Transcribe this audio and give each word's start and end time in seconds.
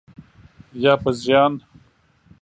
یا 0.83 0.93
په 1.03 1.09
زیان؟ 1.21 1.53